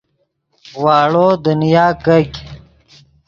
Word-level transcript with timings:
واڑو 0.83 1.27
دنیا 1.45 1.87
کیګ 2.03 2.31